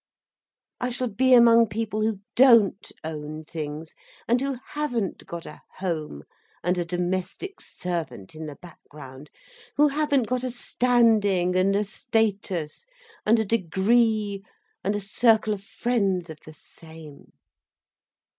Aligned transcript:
I 0.79 0.89
shall 0.89 1.09
be 1.09 1.35
among 1.35 1.67
people 1.67 2.01
who 2.01 2.21
don't 2.35 2.91
own 3.03 3.45
things 3.45 3.93
and 4.27 4.41
who 4.41 4.57
haven't 4.69 5.27
got 5.27 5.45
a 5.45 5.61
home 5.77 6.23
and 6.63 6.79
a 6.79 6.83
domestic 6.85 7.61
servant 7.61 8.33
in 8.33 8.47
the 8.47 8.55
background, 8.55 9.29
who 9.77 9.89
haven't 9.89 10.23
got 10.23 10.43
a 10.43 10.49
standing 10.49 11.55
and 11.55 11.75
a 11.75 11.83
status 11.83 12.87
and 13.27 13.37
a 13.37 13.45
degree 13.45 14.43
and 14.83 14.95
a 14.95 14.99
circle 14.99 15.53
of 15.53 15.61
friends 15.63 16.31
of 16.31 16.39
the 16.47 16.53
same. 16.53 17.33